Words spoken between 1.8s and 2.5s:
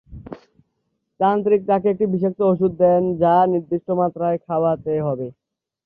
একটি বিষাক্ত